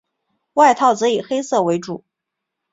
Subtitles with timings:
[0.53, 2.03] 外套则以黑色为主。